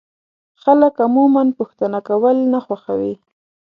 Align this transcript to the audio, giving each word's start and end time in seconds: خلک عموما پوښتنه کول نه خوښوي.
خلک 0.63 0.93
عموما 1.05 1.43
پوښتنه 1.57 1.99
کول 2.09 2.37
نه 2.53 2.59
خوښوي. 2.65 3.13